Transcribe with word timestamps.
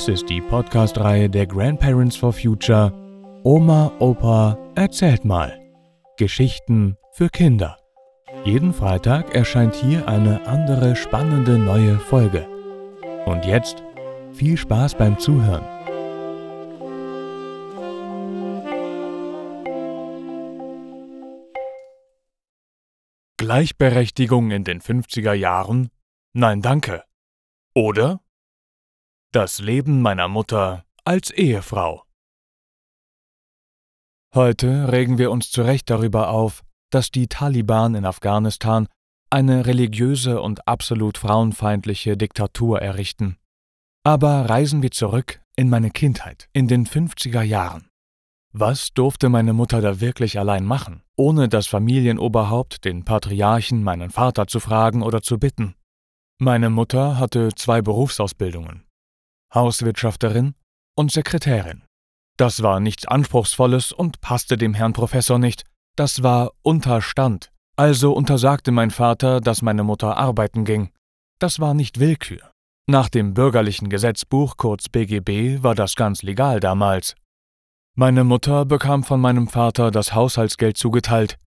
Dies 0.00 0.08
ist 0.08 0.30
die 0.30 0.40
Podcast-Reihe 0.40 1.28
der 1.28 1.46
Grandparents 1.46 2.16
for 2.16 2.32
Future 2.32 2.90
Oma, 3.44 3.92
Opa, 3.98 4.56
erzählt 4.74 5.26
mal. 5.26 5.60
Geschichten 6.16 6.96
für 7.12 7.28
Kinder. 7.28 7.76
Jeden 8.46 8.72
Freitag 8.72 9.34
erscheint 9.34 9.74
hier 9.74 10.08
eine 10.08 10.46
andere 10.46 10.96
spannende 10.96 11.58
neue 11.58 11.98
Folge. 11.98 12.48
Und 13.26 13.44
jetzt 13.44 13.82
viel 14.32 14.56
Spaß 14.56 14.94
beim 14.94 15.18
Zuhören. 15.18 15.66
Gleichberechtigung 23.36 24.50
in 24.50 24.64
den 24.64 24.80
50er 24.80 25.34
Jahren? 25.34 25.90
Nein, 26.32 26.62
danke. 26.62 27.04
Oder 27.74 28.22
das 29.32 29.60
Leben 29.60 30.02
meiner 30.02 30.26
Mutter 30.26 30.84
als 31.04 31.30
Ehefrau. 31.30 32.02
Heute 34.34 34.90
regen 34.90 35.18
wir 35.18 35.30
uns 35.30 35.52
zu 35.52 35.62
Recht 35.62 35.88
darüber 35.88 36.30
auf, 36.30 36.62
dass 36.90 37.12
die 37.12 37.28
Taliban 37.28 37.94
in 37.94 38.04
Afghanistan 38.04 38.88
eine 39.30 39.66
religiöse 39.66 40.40
und 40.40 40.66
absolut 40.66 41.16
frauenfeindliche 41.16 42.16
Diktatur 42.16 42.82
errichten. 42.82 43.36
Aber 44.02 44.50
reisen 44.50 44.82
wir 44.82 44.90
zurück 44.90 45.40
in 45.54 45.68
meine 45.68 45.90
Kindheit, 45.90 46.48
in 46.52 46.66
den 46.66 46.84
50er 46.84 47.42
Jahren. 47.42 47.88
Was 48.52 48.92
durfte 48.94 49.28
meine 49.28 49.52
Mutter 49.52 49.80
da 49.80 50.00
wirklich 50.00 50.40
allein 50.40 50.64
machen, 50.64 51.04
ohne 51.16 51.48
das 51.48 51.68
Familienoberhaupt, 51.68 52.84
den 52.84 53.04
Patriarchen, 53.04 53.84
meinen 53.84 54.10
Vater 54.10 54.48
zu 54.48 54.58
fragen 54.58 55.02
oder 55.02 55.22
zu 55.22 55.38
bitten? 55.38 55.76
Meine 56.38 56.70
Mutter 56.70 57.18
hatte 57.18 57.50
zwei 57.54 57.80
Berufsausbildungen, 57.80 58.89
Hauswirtschafterin 59.54 60.54
und 60.96 61.12
Sekretärin. 61.12 61.82
Das 62.36 62.62
war 62.62 62.80
nichts 62.80 63.06
Anspruchsvolles 63.06 63.92
und 63.92 64.20
passte 64.20 64.56
dem 64.56 64.74
Herrn 64.74 64.92
Professor 64.92 65.38
nicht, 65.38 65.64
das 65.96 66.22
war 66.22 66.52
Unterstand, 66.62 67.50
also 67.76 68.12
untersagte 68.12 68.70
mein 68.70 68.90
Vater, 68.90 69.40
dass 69.40 69.62
meine 69.62 69.84
Mutter 69.84 70.16
arbeiten 70.16 70.64
ging. 70.64 70.90
Das 71.38 71.60
war 71.60 71.74
nicht 71.74 72.00
Willkür. 72.00 72.50
Nach 72.86 73.08
dem 73.08 73.34
bürgerlichen 73.34 73.88
Gesetzbuch 73.88 74.56
kurz 74.56 74.88
BGB 74.88 75.62
war 75.62 75.74
das 75.74 75.94
ganz 75.94 76.22
legal 76.22 76.60
damals. 76.60 77.14
Meine 77.94 78.24
Mutter 78.24 78.64
bekam 78.64 79.04
von 79.04 79.20
meinem 79.20 79.48
Vater 79.48 79.90
das 79.90 80.14
Haushaltsgeld 80.14 80.76
zugeteilt. 80.76 81.38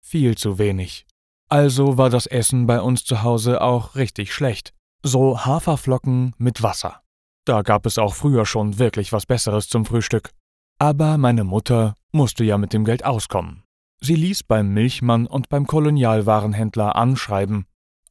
Viel 0.00 0.36
zu 0.36 0.58
wenig. 0.58 1.06
Also 1.48 1.98
war 1.98 2.10
das 2.10 2.26
Essen 2.26 2.66
bei 2.66 2.80
uns 2.80 3.04
zu 3.04 3.22
Hause 3.22 3.60
auch 3.60 3.96
richtig 3.96 4.32
schlecht. 4.32 4.74
So 5.02 5.44
Haferflocken 5.44 6.34
mit 6.38 6.62
Wasser. 6.62 7.02
Da 7.48 7.62
gab 7.62 7.86
es 7.86 7.96
auch 7.96 8.14
früher 8.14 8.44
schon 8.44 8.78
wirklich 8.78 9.10
was 9.14 9.24
Besseres 9.24 9.70
zum 9.70 9.86
Frühstück. 9.86 10.32
Aber 10.78 11.16
meine 11.16 11.44
Mutter 11.44 11.94
musste 12.12 12.44
ja 12.44 12.58
mit 12.58 12.74
dem 12.74 12.84
Geld 12.84 13.06
auskommen. 13.06 13.64
Sie 14.02 14.16
ließ 14.16 14.42
beim 14.42 14.74
Milchmann 14.74 15.26
und 15.26 15.48
beim 15.48 15.66
Kolonialwarenhändler 15.66 16.94
anschreiben. 16.94 17.64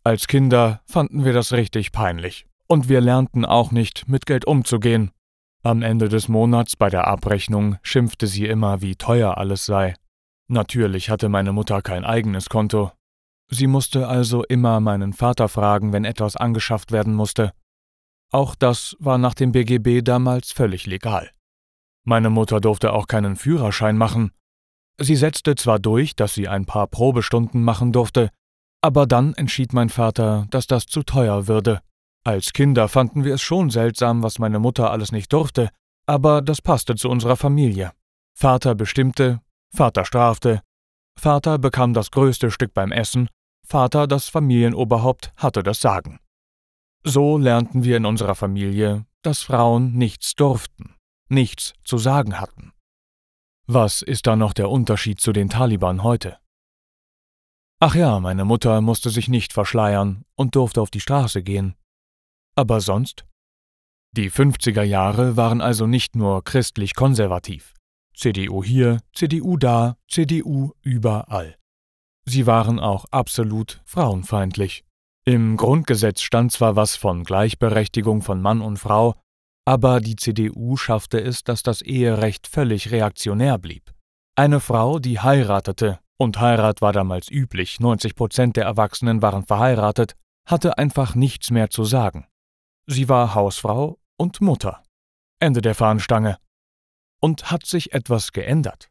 Als 0.04 0.26
Kinder 0.26 0.82
fanden 0.88 1.24
wir 1.24 1.34
das 1.34 1.54
richtig 1.54 1.92
peinlich. 1.92 2.48
Und 2.66 2.90
wir 2.90 3.00
lernten 3.00 3.46
auch 3.46 3.70
nicht, 3.70 4.08
mit 4.08 4.26
Geld 4.26 4.46
umzugehen. 4.46 5.12
Am 5.62 5.84
Ende 5.84 6.10
des 6.10 6.30
Monats 6.30 6.76
bei 6.76 6.90
der 6.90 7.06
Abrechnung 7.06 7.78
schimpfte 7.84 8.26
sie 8.26 8.48
immer, 8.48 8.82
wie 8.82 8.96
teuer 8.96 9.38
alles 9.38 9.66
sei. 9.66 9.94
Natürlich 10.48 11.12
hatte 11.12 11.30
meine 11.30 11.54
Mutter 11.54 11.84
kein 11.84 12.06
eigenes 12.06 12.50
Konto. 12.50 12.92
Sie 13.52 13.68
musste 13.68 14.08
also 14.08 14.44
immer 14.46 14.80
meinen 14.80 15.14
Vater 15.14 15.48
fragen, 15.48 15.94
wenn 15.94 16.06
etwas 16.06 16.36
angeschafft 16.36 16.92
werden 16.92 17.14
musste. 17.14 17.54
Auch 18.32 18.56
das 18.56 18.96
war 19.00 19.18
nach 19.18 19.34
dem 19.34 19.52
BGB 19.52 20.04
damals 20.04 20.52
völlig 20.52 20.86
legal. 20.86 21.32
Meine 22.04 22.30
Mutter 22.30 22.60
durfte 22.60 22.94
auch 22.94 23.08
keinen 23.08 23.36
Führerschein 23.36 23.98
machen. 23.98 24.32
Sie 25.00 25.16
setzte 25.16 25.56
zwar 25.56 25.80
durch, 25.80 26.16
dass 26.16 26.34
sie 26.34 26.48
ein 26.48 26.66
paar 26.66 26.88
Probestunden 26.88 27.64
machen 27.64 27.92
durfte, 27.92 28.30
aber 28.82 29.06
dann 29.06 29.34
entschied 29.34 29.74
mein 29.74 29.90
Vater, 29.90 30.48
dass 30.50 30.68
das 30.68 30.86
zu 30.86 31.04
teuer 31.04 31.48
würde. 31.48 31.82
Als 32.24 32.54
Kinder 32.54 32.88
fanden 32.88 33.24
wir 33.24 33.36
es 33.36 33.42
schon 33.42 33.70
seltsam, 33.70 34.24
was 34.24 34.40
meine 34.40 34.60
Mutter 34.60 34.92
alles 34.92 35.12
nicht 35.12 35.32
durfte, 35.32 35.70
aber 36.06 36.42
das 36.42 36.62
passte 36.62 36.96
zu 36.96 37.10
unserer 37.10 37.36
Familie. 37.36 37.92
Vater 38.34 38.76
bestimmte, 38.76 39.42
Vater 39.74 40.06
strafte, 40.06 40.62
Vater 41.18 41.58
bekam 41.58 41.94
das 41.94 42.12
größte 42.12 42.52
Stück 42.52 42.74
beim 42.74 42.92
Essen, 42.92 43.30
Vater, 43.66 44.08
das 44.08 44.30
Familienoberhaupt, 44.30 45.34
hatte 45.36 45.64
das 45.64 45.82
Sagen. 45.82 46.20
So 47.10 47.38
lernten 47.38 47.86
wir 47.86 47.96
in 47.96 48.06
unserer 48.06 48.36
Familie, 48.36 49.06
dass 49.22 49.42
Frauen 49.42 49.94
nichts 49.94 50.36
durften, 50.36 50.94
nichts 51.30 51.74
zu 51.86 51.98
sagen 51.98 52.38
hatten. 52.38 52.74
Was 53.66 54.02
ist 54.02 54.28
da 54.28 54.36
noch 54.36 54.52
der 54.52 54.70
Unterschied 54.70 55.22
zu 55.22 55.32
den 55.32 55.48
Taliban 55.48 56.04
heute? 56.04 56.38
Ach 57.80 57.96
ja, 57.96 58.20
meine 58.20 58.44
Mutter 58.44 58.82
musste 58.82 59.10
sich 59.10 59.30
nicht 59.30 59.54
verschleiern 59.54 60.26
und 60.36 60.58
durfte 60.58 60.82
auf 60.82 60.90
die 60.90 61.00
Straße 61.00 61.44
gehen. 61.44 61.76
Aber 62.56 62.82
sonst? 62.82 63.26
Die 64.12 64.30
50er 64.30 64.84
Jahre 64.84 65.38
waren 65.38 65.62
also 65.62 65.88
nicht 65.88 66.14
nur 66.18 66.44
christlich 66.44 66.94
konservativ. 66.94 67.74
CDU 68.16 68.66
hier, 68.66 69.00
CDU 69.14 69.56
da, 69.56 69.96
CDU 70.10 70.74
überall. 70.82 71.56
Sie 72.26 72.46
waren 72.48 72.82
auch 72.82 73.06
absolut 73.12 73.82
frauenfeindlich. 73.86 74.84
Im 75.28 75.58
Grundgesetz 75.58 76.22
stand 76.22 76.54
zwar 76.54 76.78
was 76.78 76.96
von 76.96 77.26
Gleichberechtigung 77.26 78.22
von 78.22 78.42
Mann 78.42 78.62
und 78.62 78.78
Frau, 78.78 79.16
aber 79.66 80.00
die 80.00 80.16
CDU 80.16 80.78
schaffte 80.78 81.20
es, 81.20 81.44
dass 81.44 81.64
das 81.64 81.82
Eherecht 81.82 82.48
völlig 82.48 82.92
reaktionär 82.92 83.58
blieb. 83.58 83.94
Eine 84.38 84.62
Frau, 84.62 85.00
die 85.00 85.20
heiratete, 85.20 86.00
und 86.18 86.40
Heirat 86.40 86.82
war 86.82 86.94
damals 86.94 87.30
üblich, 87.30 87.82
90 87.82 88.16
Prozent 88.16 88.56
der 88.56 88.64
Erwachsenen 88.64 89.22
waren 89.22 89.46
verheiratet, 89.46 90.16
hatte 90.48 90.78
einfach 90.78 91.14
nichts 91.14 91.52
mehr 91.52 91.70
zu 91.70 91.84
sagen. 91.84 92.26
Sie 92.86 93.10
war 93.10 93.36
Hausfrau 93.36 94.00
und 94.16 94.40
Mutter. 94.40 94.82
Ende 95.42 95.60
der 95.60 95.76
Fahnenstange. 95.76 96.38
Und 97.20 97.52
hat 97.52 97.66
sich 97.66 97.92
etwas 97.92 98.32
geändert. 98.32 98.90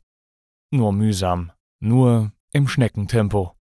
Nur 0.70 0.92
mühsam, 0.92 1.52
nur 1.80 2.32
im 2.52 2.69
Schneckentempo. 2.69 3.56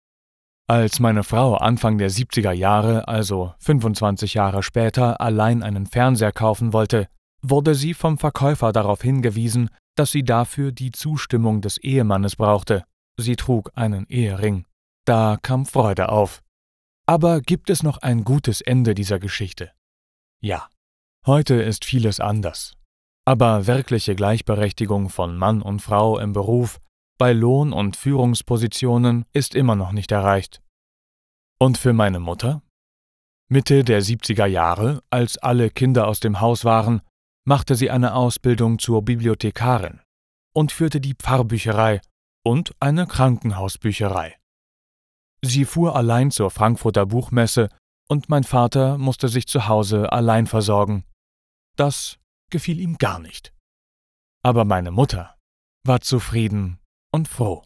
Als 0.69 1.01
meine 1.01 1.25
Frau 1.25 1.57
Anfang 1.57 1.99
der 1.99 2.11
70er 2.11 2.53
Jahre, 2.53 3.09
also 3.09 3.53
25 3.59 4.35
Jahre 4.35 4.63
später, 4.63 5.21
allein 5.21 5.63
einen 5.63 5.87
Fernseher 5.87 6.33
kaufen 6.33 6.73
wollte, 6.73 7.09
wurde 7.43 7.75
sie 7.75 7.95
vom 7.95 8.19
Verkäufer 8.19 8.73
darauf 8.73 9.03
hingewiesen, 9.03 9.69
dass 9.97 10.13
sie 10.13 10.23
dafür 10.23 10.73
die 10.73 10.93
Zustimmung 10.93 11.61
des 11.61 11.79
Ehemannes 11.79 12.37
brauchte. 12.37 12.85
Sie 13.19 13.37
trug 13.37 13.71
einen 13.75 14.07
Ehering. 14.07 14.65
Da 15.05 15.37
kam 15.43 15.67
Freude 15.67 16.09
auf. 16.09 16.43
Aber 17.07 17.41
gibt 17.41 17.69
es 17.69 17.83
noch 17.83 17.99
ein 17.99 18.25
gutes 18.25 18.61
Ende 18.61 18.95
dieser 18.95 19.19
Geschichte? 19.19 19.73
Ja. 20.41 20.69
Heute 21.27 21.55
ist 21.55 21.85
vieles 21.85 22.21
anders. 22.21 22.75
Aber 23.25 23.67
wirkliche 23.67 24.15
Gleichberechtigung 24.15 25.09
von 25.09 25.37
Mann 25.37 25.63
und 25.63 25.81
Frau 25.81 26.19
im 26.19 26.33
Beruf, 26.33 26.81
bei 27.19 27.33
Lohn- 27.33 27.73
und 27.73 27.97
Führungspositionen 27.97 29.25
ist 29.33 29.55
immer 29.55 29.77
noch 29.77 29.93
nicht 29.93 30.13
erreicht. 30.13 30.63
Und 31.59 31.79
für 31.79 31.93
meine 31.93 32.21
Mutter? 32.21 32.63
Mitte 33.49 33.85
der 33.85 34.03
70er 34.03 34.47
Jahre, 34.47 35.03
als 35.11 35.39
alle 35.39 35.71
Kinder 35.71 36.09
aus 36.09 36.21
dem 36.21 36.41
Haus 36.41 36.65
waren, 36.65 37.03
machte 37.45 37.75
sie 37.75 37.91
eine 37.91 38.15
Ausbildung 38.15 38.79
zur 38.79 39.03
Bibliothekarin 39.03 40.01
und 40.55 40.73
führte 40.73 41.01
die 41.01 41.15
Pfarrbücherei 41.15 42.01
und 42.45 42.75
eine 42.81 43.07
Krankenhausbücherei. 43.07 44.39
Sie 45.45 45.65
fuhr 45.65 45.97
allein 45.97 46.31
zur 46.31 46.51
Frankfurter 46.51 47.07
Buchmesse 47.07 47.69
und 48.09 48.29
mein 48.29 48.45
Vater 48.45 48.99
musste 48.99 49.29
sich 49.29 49.47
zu 49.47 49.69
Hause 49.69 50.13
allein 50.13 50.47
versorgen. 50.47 51.05
Das 51.77 52.19
gefiel 52.51 52.79
ihm 52.81 52.99
gar 52.99 53.19
nicht. 53.19 53.53
Aber 54.45 54.65
meine 54.65 54.91
Mutter 54.91 55.37
war 55.85 56.01
zufrieden 56.01 56.79
und 57.13 57.29
froh. 57.29 57.63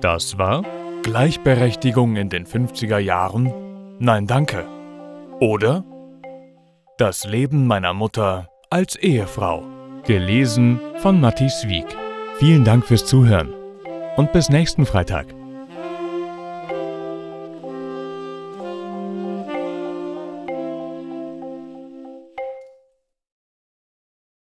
Das 0.00 0.38
war 0.38 0.64
Gleichberechtigung 1.02 2.16
in 2.16 2.28
den 2.28 2.46
50er 2.46 2.98
Jahren? 2.98 3.52
Nein, 3.98 4.26
danke. 4.26 4.66
Oder 5.40 5.84
Das 6.98 7.24
Leben 7.24 7.66
meiner 7.66 7.94
Mutter 7.94 8.48
als 8.70 8.96
Ehefrau. 8.96 9.62
Gelesen 10.04 10.80
von 10.96 11.20
Matthias 11.20 11.66
Wieck. 11.68 11.96
Vielen 12.38 12.64
Dank 12.64 12.84
fürs 12.84 13.06
Zuhören 13.06 13.52
und 14.16 14.32
bis 14.32 14.48
nächsten 14.48 14.86
Freitag. 14.86 15.39